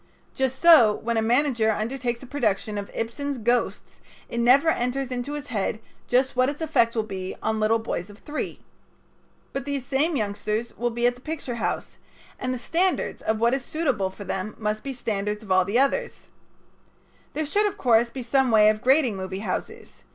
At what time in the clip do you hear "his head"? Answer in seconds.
5.33-5.77